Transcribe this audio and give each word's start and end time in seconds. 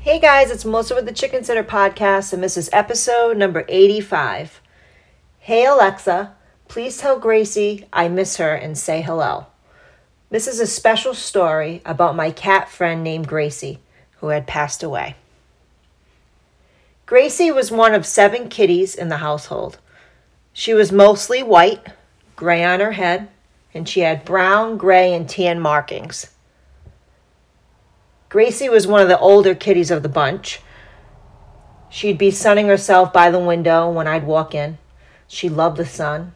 Hey 0.00 0.20
guys, 0.20 0.52
it's 0.52 0.64
Melissa 0.64 0.94
with 0.94 1.06
the 1.06 1.12
Chicken 1.12 1.42
Center 1.42 1.64
Podcast, 1.64 2.32
and 2.32 2.40
this 2.40 2.56
is 2.56 2.70
episode 2.72 3.36
number 3.36 3.64
85. 3.68 4.60
Hey 5.40 5.66
Alexa, 5.66 6.34
please 6.68 6.98
tell 6.98 7.18
Gracie 7.18 7.84
I 7.92 8.06
miss 8.08 8.36
her 8.36 8.54
and 8.54 8.78
say 8.78 9.02
hello. 9.02 9.46
This 10.30 10.46
is 10.46 10.60
a 10.60 10.68
special 10.68 11.14
story 11.14 11.82
about 11.84 12.14
my 12.14 12.30
cat 12.30 12.70
friend 12.70 13.02
named 13.02 13.26
Gracie, 13.26 13.80
who 14.20 14.28
had 14.28 14.46
passed 14.46 14.84
away. 14.84 15.16
Gracie 17.04 17.50
was 17.50 17.72
one 17.72 17.92
of 17.92 18.06
seven 18.06 18.48
kitties 18.48 18.94
in 18.94 19.08
the 19.08 19.16
household. 19.16 19.78
She 20.52 20.72
was 20.74 20.92
mostly 20.92 21.42
white, 21.42 21.84
gray 22.36 22.64
on 22.64 22.78
her 22.78 22.92
head, 22.92 23.28
and 23.74 23.88
she 23.88 24.00
had 24.00 24.24
brown, 24.24 24.78
gray, 24.78 25.12
and 25.12 25.28
tan 25.28 25.58
markings. 25.58 26.28
Gracie 28.28 28.68
was 28.68 28.86
one 28.86 29.00
of 29.00 29.08
the 29.08 29.18
older 29.18 29.54
kitties 29.54 29.90
of 29.90 30.02
the 30.02 30.08
bunch. 30.08 30.60
She'd 31.88 32.18
be 32.18 32.30
sunning 32.30 32.68
herself 32.68 33.10
by 33.10 33.30
the 33.30 33.38
window 33.38 33.90
when 33.90 34.06
I'd 34.06 34.26
walk 34.26 34.54
in. 34.54 34.76
She 35.26 35.48
loved 35.48 35.78
the 35.78 35.86
sun, 35.86 36.34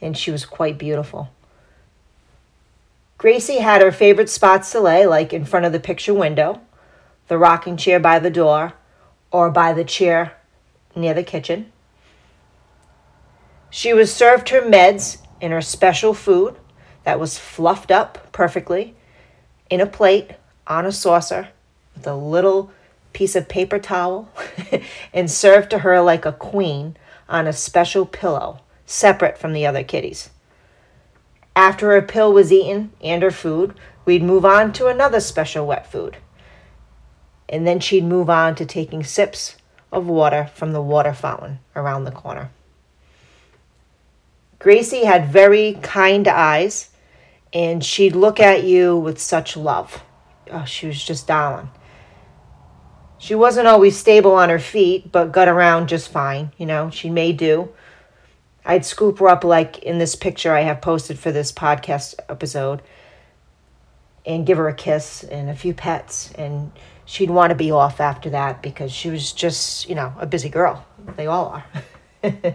and 0.00 0.18
she 0.18 0.32
was 0.32 0.44
quite 0.44 0.76
beautiful. 0.76 1.30
Gracie 3.16 3.58
had 3.58 3.80
her 3.80 3.92
favorite 3.92 4.28
spots 4.28 4.72
to 4.72 4.80
lay, 4.80 5.06
like 5.06 5.32
in 5.32 5.44
front 5.44 5.66
of 5.66 5.72
the 5.72 5.78
picture 5.78 6.14
window, 6.14 6.60
the 7.28 7.38
rocking 7.38 7.76
chair 7.76 8.00
by 8.00 8.18
the 8.18 8.30
door, 8.30 8.72
or 9.30 9.50
by 9.50 9.72
the 9.72 9.84
chair 9.84 10.36
near 10.96 11.14
the 11.14 11.22
kitchen. 11.22 11.70
She 13.68 13.92
was 13.92 14.12
served 14.12 14.48
her 14.48 14.62
meds 14.62 15.18
in 15.40 15.52
her 15.52 15.62
special 15.62 16.12
food 16.12 16.56
that 17.04 17.20
was 17.20 17.38
fluffed 17.38 17.92
up 17.92 18.32
perfectly 18.32 18.96
in 19.68 19.80
a 19.80 19.86
plate 19.86 20.32
on 20.70 20.86
a 20.86 20.92
saucer 20.92 21.48
with 21.96 22.06
a 22.06 22.14
little 22.14 22.70
piece 23.12 23.34
of 23.34 23.48
paper 23.48 23.78
towel 23.78 24.28
and 25.12 25.28
served 25.28 25.68
to 25.70 25.80
her 25.80 26.00
like 26.00 26.24
a 26.24 26.32
queen 26.32 26.96
on 27.28 27.46
a 27.46 27.52
special 27.52 28.06
pillow, 28.06 28.60
separate 28.86 29.36
from 29.36 29.52
the 29.52 29.66
other 29.66 29.82
kitties. 29.82 30.30
After 31.56 31.90
her 31.90 32.02
pill 32.02 32.32
was 32.32 32.52
eaten 32.52 32.92
and 33.02 33.22
her 33.22 33.32
food, 33.32 33.74
we'd 34.04 34.22
move 34.22 34.44
on 34.44 34.72
to 34.74 34.86
another 34.86 35.18
special 35.18 35.66
wet 35.66 35.90
food. 35.90 36.16
And 37.48 37.66
then 37.66 37.80
she'd 37.80 38.04
move 38.04 38.30
on 38.30 38.54
to 38.54 38.64
taking 38.64 39.02
sips 39.02 39.56
of 39.90 40.06
water 40.06 40.50
from 40.54 40.72
the 40.72 40.80
water 40.80 41.12
fountain 41.12 41.58
around 41.74 42.04
the 42.04 42.12
corner. 42.12 42.50
Gracie 44.60 45.04
had 45.04 45.32
very 45.32 45.78
kind 45.82 46.28
eyes, 46.28 46.90
and 47.52 47.84
she'd 47.84 48.14
look 48.14 48.38
at 48.38 48.62
you 48.62 48.96
with 48.96 49.18
such 49.18 49.56
love 49.56 50.04
oh, 50.52 50.64
she 50.64 50.86
was 50.86 51.02
just 51.02 51.26
darling. 51.26 51.70
She 53.18 53.34
wasn't 53.34 53.66
always 53.66 53.98
stable 53.98 54.32
on 54.32 54.48
her 54.48 54.58
feet, 54.58 55.12
but 55.12 55.30
got 55.30 55.46
around 55.46 55.88
just 55.88 56.08
fine. 56.08 56.52
You 56.56 56.66
know, 56.66 56.88
she 56.90 57.10
may 57.10 57.32
do. 57.32 57.68
I'd 58.64 58.84
scoop 58.84 59.18
her 59.18 59.28
up 59.28 59.44
like 59.44 59.78
in 59.80 59.98
this 59.98 60.14
picture 60.14 60.54
I 60.54 60.62
have 60.62 60.80
posted 60.80 61.18
for 61.18 61.32
this 61.32 61.52
podcast 61.52 62.14
episode 62.28 62.82
and 64.24 64.46
give 64.46 64.58
her 64.58 64.68
a 64.68 64.74
kiss 64.74 65.22
and 65.22 65.50
a 65.50 65.54
few 65.54 65.74
pets. 65.74 66.32
And 66.32 66.72
she'd 67.04 67.30
want 67.30 67.50
to 67.50 67.56
be 67.56 67.70
off 67.70 68.00
after 68.00 68.30
that 68.30 68.62
because 68.62 68.92
she 68.92 69.10
was 69.10 69.32
just, 69.32 69.88
you 69.88 69.94
know, 69.94 70.14
a 70.18 70.26
busy 70.26 70.48
girl. 70.48 70.86
They 71.16 71.26
all 71.26 71.46
are. 71.46 71.64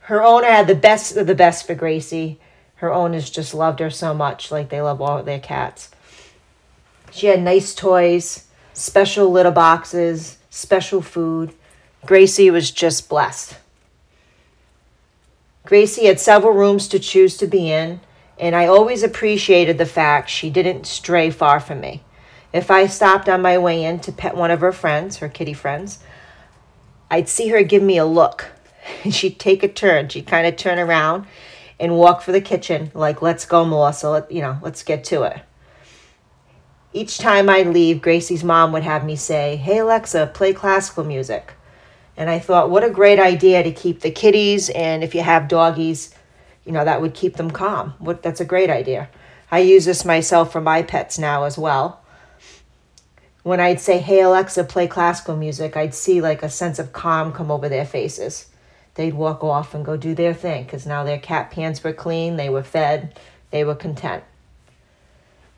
her 0.00 0.22
owner 0.22 0.48
had 0.48 0.66
the 0.66 0.74
best 0.74 1.16
of 1.16 1.26
the 1.26 1.34
best 1.34 1.66
for 1.66 1.74
Gracie. 1.74 2.40
Her 2.76 2.92
owners 2.92 3.30
just 3.30 3.54
loved 3.54 3.80
her 3.80 3.90
so 3.90 4.12
much, 4.12 4.50
like 4.50 4.68
they 4.68 4.82
love 4.82 5.00
all 5.00 5.22
their 5.22 5.40
cats. 5.40 5.90
She 7.14 7.28
had 7.28 7.42
nice 7.42 7.76
toys, 7.76 8.48
special 8.72 9.30
litter 9.30 9.52
boxes, 9.52 10.36
special 10.50 11.00
food. 11.00 11.54
Gracie 12.04 12.50
was 12.50 12.72
just 12.72 13.08
blessed. 13.08 13.56
Gracie 15.64 16.06
had 16.06 16.18
several 16.18 16.52
rooms 16.52 16.88
to 16.88 16.98
choose 16.98 17.36
to 17.36 17.46
be 17.46 17.70
in, 17.70 18.00
and 18.36 18.56
I 18.56 18.66
always 18.66 19.04
appreciated 19.04 19.78
the 19.78 19.86
fact 19.86 20.28
she 20.28 20.50
didn't 20.50 20.88
stray 20.88 21.30
far 21.30 21.60
from 21.60 21.80
me. 21.80 22.02
If 22.52 22.68
I 22.68 22.88
stopped 22.88 23.28
on 23.28 23.40
my 23.40 23.58
way 23.58 23.84
in 23.84 24.00
to 24.00 24.10
pet 24.10 24.36
one 24.36 24.50
of 24.50 24.60
her 24.60 24.72
friends, 24.72 25.18
her 25.18 25.28
kitty 25.28 25.54
friends, 25.54 26.00
I'd 27.12 27.28
see 27.28 27.46
her 27.50 27.62
give 27.62 27.82
me 27.82 27.96
a 27.96 28.04
look. 28.04 28.46
And 29.04 29.14
she'd 29.14 29.38
take 29.38 29.62
a 29.62 29.68
turn. 29.68 30.08
She'd 30.08 30.26
kind 30.26 30.46
of 30.46 30.56
turn 30.56 30.78
around 30.78 31.26
and 31.78 31.96
walk 31.96 32.22
for 32.22 32.32
the 32.32 32.40
kitchen, 32.40 32.90
like, 32.92 33.22
let's 33.22 33.46
go, 33.46 33.64
Melissa. 33.64 34.10
Let, 34.10 34.32
you 34.32 34.42
know, 34.42 34.58
let's 34.62 34.82
get 34.82 35.04
to 35.04 35.22
it. 35.22 35.40
Each 36.96 37.18
time 37.18 37.48
I'd 37.48 37.66
leave, 37.66 38.00
Gracie's 38.00 38.44
mom 38.44 38.70
would 38.70 38.84
have 38.84 39.04
me 39.04 39.16
say, 39.16 39.56
Hey 39.56 39.78
Alexa, 39.78 40.30
play 40.32 40.52
classical 40.52 41.02
music. 41.02 41.54
And 42.16 42.30
I 42.30 42.38
thought, 42.38 42.70
what 42.70 42.84
a 42.84 42.88
great 42.88 43.18
idea 43.18 43.64
to 43.64 43.72
keep 43.72 43.98
the 43.98 44.12
kitties, 44.12 44.70
and 44.70 45.02
if 45.02 45.12
you 45.12 45.22
have 45.22 45.48
doggies, 45.48 46.14
you 46.64 46.70
know, 46.70 46.84
that 46.84 47.00
would 47.00 47.12
keep 47.12 47.34
them 47.34 47.50
calm. 47.50 47.94
What, 47.98 48.22
that's 48.22 48.40
a 48.40 48.44
great 48.44 48.70
idea. 48.70 49.08
I 49.50 49.58
use 49.58 49.86
this 49.86 50.04
myself 50.04 50.52
for 50.52 50.60
my 50.60 50.82
pets 50.82 51.18
now 51.18 51.42
as 51.42 51.58
well. 51.58 52.00
When 53.42 53.58
I'd 53.58 53.80
say, 53.80 53.98
Hey 53.98 54.20
Alexa, 54.20 54.62
play 54.62 54.86
classical 54.86 55.36
music, 55.36 55.76
I'd 55.76 55.96
see 55.96 56.20
like 56.20 56.44
a 56.44 56.48
sense 56.48 56.78
of 56.78 56.92
calm 56.92 57.32
come 57.32 57.50
over 57.50 57.68
their 57.68 57.86
faces. 57.86 58.46
They'd 58.94 59.14
walk 59.14 59.42
off 59.42 59.74
and 59.74 59.84
go 59.84 59.96
do 59.96 60.14
their 60.14 60.32
thing 60.32 60.62
because 60.62 60.86
now 60.86 61.02
their 61.02 61.18
cat 61.18 61.50
pants 61.50 61.82
were 61.82 61.92
clean, 61.92 62.36
they 62.36 62.50
were 62.50 62.62
fed, 62.62 63.18
they 63.50 63.64
were 63.64 63.74
content. 63.74 64.22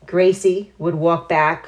Gracie 0.07 0.71
would 0.77 0.95
walk 0.95 1.29
back 1.29 1.67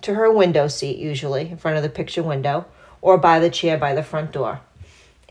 to 0.00 0.14
her 0.14 0.30
window 0.30 0.66
seat, 0.66 0.98
usually 0.98 1.48
in 1.50 1.56
front 1.56 1.76
of 1.76 1.82
the 1.82 1.88
picture 1.88 2.22
window, 2.22 2.66
or 3.00 3.16
by 3.16 3.38
the 3.38 3.50
chair 3.50 3.78
by 3.78 3.94
the 3.94 4.02
front 4.02 4.32
door. 4.32 4.60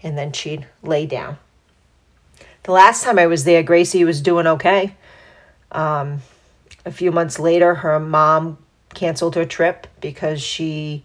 And 0.01 0.17
then 0.17 0.31
she'd 0.31 0.67
lay 0.81 1.05
down. 1.05 1.37
The 2.63 2.71
last 2.71 3.03
time 3.03 3.19
I 3.19 3.27
was 3.27 3.43
there, 3.43 3.61
Gracie 3.61 4.05
was 4.05 4.21
doing 4.21 4.47
okay. 4.47 4.95
Um, 5.71 6.21
a 6.85 6.91
few 6.91 7.11
months 7.11 7.39
later, 7.39 7.75
her 7.75 7.99
mom 7.99 8.57
canceled 8.93 9.35
her 9.35 9.45
trip 9.45 9.87
because 9.99 10.41
she 10.41 11.03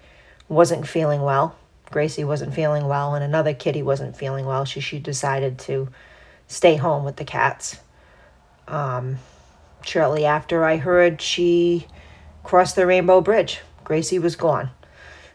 wasn't 0.48 0.86
feeling 0.86 1.22
well. 1.22 1.56
Gracie 1.91 2.24
wasn't 2.24 2.54
feeling 2.54 2.86
well, 2.86 3.14
and 3.14 3.24
another 3.24 3.54
kitty 3.54 3.82
wasn't 3.82 4.16
feeling 4.16 4.47
well. 4.47 4.66
So 4.66 4.80
she 4.80 4.98
decided 4.98 5.58
to 5.60 5.88
stay 6.47 6.76
home 6.76 7.04
with 7.04 7.16
the 7.16 7.24
cats. 7.24 7.78
Um, 8.66 9.18
Shortly 9.88 10.26
after, 10.26 10.66
I 10.66 10.76
heard 10.76 11.22
she 11.22 11.87
crossed 12.44 12.76
the 12.76 12.84
Rainbow 12.84 13.22
Bridge. 13.22 13.62
Gracie 13.84 14.19
was 14.19 14.37
gone. 14.37 14.69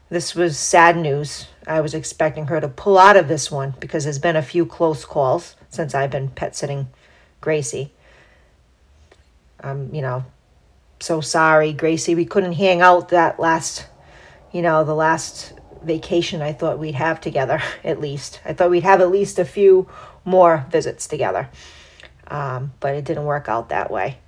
This 0.09 0.35
was 0.35 0.59
sad 0.59 0.95
news. 0.95 1.47
I 1.65 1.81
was 1.81 1.95
expecting 1.95 2.45
her 2.45 2.61
to 2.61 2.67
pull 2.67 2.99
out 2.99 3.17
of 3.17 3.27
this 3.27 3.49
one 3.49 3.73
because 3.79 4.03
there's 4.03 4.19
been 4.19 4.35
a 4.35 4.43
few 4.43 4.67
close 4.67 5.05
calls 5.05 5.55
since 5.71 5.95
I've 5.95 6.11
been 6.11 6.29
pet 6.29 6.55
sitting 6.55 6.87
Gracie. 7.41 7.93
I'm, 9.59 9.91
you 9.91 10.03
know, 10.03 10.23
so 10.99 11.19
sorry, 11.19 11.73
Gracie. 11.73 12.13
We 12.13 12.25
couldn't 12.25 12.53
hang 12.53 12.79
out 12.79 13.09
that 13.09 13.39
last, 13.39 13.87
you 14.51 14.61
know, 14.61 14.83
the 14.83 14.93
last 14.93 15.53
vacation 15.81 16.43
I 16.43 16.53
thought 16.53 16.77
we'd 16.77 16.93
have 16.93 17.19
together, 17.19 17.59
at 17.83 17.99
least. 17.99 18.39
I 18.45 18.53
thought 18.53 18.69
we'd 18.69 18.83
have 18.83 19.01
at 19.01 19.09
least 19.09 19.39
a 19.39 19.45
few 19.45 19.89
more 20.23 20.67
visits 20.69 21.07
together. 21.07 21.49
Um, 22.27 22.73
but 22.79 22.93
it 22.93 23.03
didn't 23.03 23.25
work 23.25 23.49
out 23.49 23.69
that 23.69 23.89
way 23.89 24.19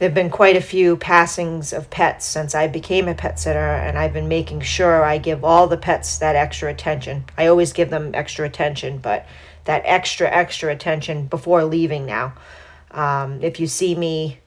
there 0.00 0.08
have 0.08 0.14
been 0.14 0.30
quite 0.30 0.56
a 0.56 0.62
few 0.62 0.96
passings 0.96 1.74
of 1.74 1.90
pets 1.90 2.24
since 2.24 2.54
I 2.54 2.68
became 2.68 3.06
a 3.06 3.14
pet 3.14 3.38
sitter, 3.38 3.58
and 3.58 3.98
I've 3.98 4.14
been 4.14 4.28
making 4.28 4.62
sure 4.62 5.04
I 5.04 5.18
give 5.18 5.44
all 5.44 5.66
the 5.66 5.76
pets 5.76 6.16
that 6.18 6.36
extra 6.36 6.70
attention. 6.70 7.26
I 7.36 7.48
always 7.48 7.74
give 7.74 7.90
them 7.90 8.14
extra 8.14 8.46
attention, 8.46 8.96
but 8.96 9.26
that 9.66 9.82
extra, 9.84 10.26
extra 10.26 10.72
attention 10.72 11.26
before 11.26 11.64
leaving 11.64 12.06
now. 12.06 12.32
Um, 12.92 13.42
if 13.42 13.60
you 13.60 13.66
see 13.66 13.94
me 13.94 14.38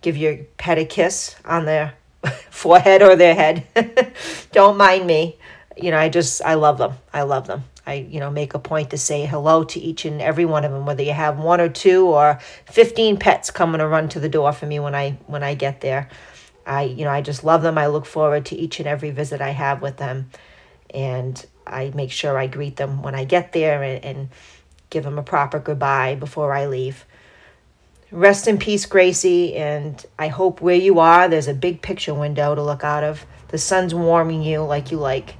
give 0.00 0.16
your 0.16 0.38
pet 0.58 0.76
a 0.76 0.84
kiss 0.84 1.36
on 1.44 1.66
their 1.66 1.94
forehead 2.50 3.00
or 3.00 3.14
their 3.14 3.36
head, 3.36 3.64
don't 4.50 4.76
mind 4.76 5.06
me. 5.06 5.36
You 5.76 5.92
know, 5.92 5.98
I 5.98 6.08
just, 6.08 6.42
I 6.42 6.54
love 6.54 6.78
them. 6.78 6.94
I 7.14 7.22
love 7.22 7.46
them. 7.46 7.62
I, 7.86 7.94
you 7.94 8.18
know, 8.18 8.30
make 8.30 8.54
a 8.54 8.58
point 8.58 8.90
to 8.90 8.98
say 8.98 9.26
hello 9.26 9.62
to 9.64 9.78
each 9.80 10.04
and 10.04 10.20
every 10.20 10.44
one 10.44 10.64
of 10.64 10.72
them, 10.72 10.86
whether 10.86 11.04
you 11.04 11.12
have 11.12 11.38
one 11.38 11.60
or 11.60 11.68
two 11.68 12.06
or 12.08 12.40
15 12.66 13.16
pets 13.18 13.50
coming 13.52 13.78
to 13.78 13.86
run 13.86 14.08
to 14.10 14.20
the 14.20 14.28
door 14.28 14.52
for 14.52 14.66
me 14.66 14.80
when 14.80 14.94
I, 14.94 15.18
when 15.26 15.44
I 15.44 15.54
get 15.54 15.80
there. 15.80 16.08
I, 16.66 16.82
you 16.82 17.04
know, 17.04 17.10
I 17.10 17.22
just 17.22 17.44
love 17.44 17.62
them. 17.62 17.78
I 17.78 17.86
look 17.86 18.04
forward 18.04 18.46
to 18.46 18.56
each 18.56 18.80
and 18.80 18.88
every 18.88 19.10
visit 19.10 19.40
I 19.40 19.50
have 19.50 19.82
with 19.82 19.98
them. 19.98 20.30
And 20.90 21.44
I 21.64 21.92
make 21.94 22.10
sure 22.10 22.36
I 22.36 22.48
greet 22.48 22.76
them 22.76 23.02
when 23.02 23.14
I 23.14 23.24
get 23.24 23.52
there 23.52 23.82
and, 23.82 24.04
and 24.04 24.28
give 24.90 25.04
them 25.04 25.18
a 25.18 25.22
proper 25.22 25.60
goodbye 25.60 26.16
before 26.16 26.52
I 26.52 26.66
leave. 26.66 27.04
Rest 28.10 28.48
in 28.48 28.58
peace, 28.58 28.84
Gracie. 28.84 29.54
And 29.54 30.04
I 30.18 30.26
hope 30.26 30.60
where 30.60 30.74
you 30.74 30.98
are, 30.98 31.28
there's 31.28 31.48
a 31.48 31.54
big 31.54 31.82
picture 31.82 32.14
window 32.14 32.56
to 32.56 32.62
look 32.62 32.82
out 32.82 33.04
of. 33.04 33.24
The 33.48 33.58
sun's 33.58 33.94
warming 33.94 34.42
you 34.42 34.62
like 34.62 34.90
you 34.90 34.98
like 34.98 35.36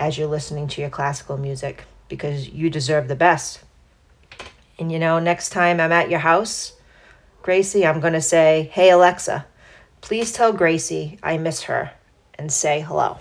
as 0.00 0.18
you're 0.18 0.26
listening 0.26 0.66
to 0.66 0.80
your 0.80 0.90
classical 0.90 1.36
music 1.36 1.84
because 2.08 2.48
you 2.48 2.70
deserve 2.70 3.06
the 3.06 3.14
best. 3.14 3.62
And 4.78 4.90
you 4.90 4.98
know, 4.98 5.20
next 5.20 5.50
time 5.50 5.78
I'm 5.78 5.92
at 5.92 6.10
your 6.10 6.20
house, 6.20 6.72
Gracie, 7.42 7.86
I'm 7.86 8.00
going 8.00 8.14
to 8.14 8.20
say, 8.20 8.70
Hey, 8.72 8.90
Alexa, 8.90 9.46
please 10.00 10.32
tell 10.32 10.52
Gracie 10.52 11.18
I 11.22 11.36
miss 11.36 11.62
her 11.62 11.92
and 12.34 12.50
say 12.50 12.80
hello. 12.80 13.18